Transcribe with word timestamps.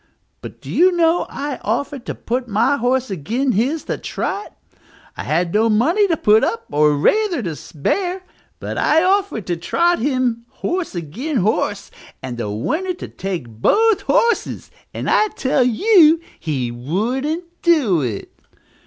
But 0.41 0.61
do 0.61 0.71
you 0.71 0.93
know 0.93 1.27
I 1.29 1.57
offered 1.61 2.07
to 2.07 2.15
put 2.15 2.47
my 2.47 2.75
horse 2.77 3.11
agin' 3.11 3.51
his 3.51 3.83
to 3.83 3.99
trot? 3.99 4.57
I 5.15 5.23
had 5.23 5.53
no 5.53 5.69
money 5.69 6.07
to 6.07 6.17
put 6.17 6.43
up, 6.43 6.65
or 6.71 6.93
rayther, 6.97 7.43
to 7.43 7.55
spare; 7.55 8.23
but 8.59 8.79
I 8.79 9.03
offered 9.03 9.45
to 9.45 9.57
trot 9.57 9.99
him, 9.99 10.47
horse 10.49 10.95
agin' 10.95 11.37
horse, 11.37 11.91
and 12.23 12.39
the 12.39 12.49
winner 12.49 12.93
to 12.95 13.07
take 13.07 13.47
both 13.47 14.01
horses, 14.01 14.71
and 14.91 15.07
I 15.07 15.27
tell 15.35 15.63
you 15.63 16.19
_he 16.41 16.71
wouldn't 16.75 17.43
do 17.61 18.01
it! 18.01 18.31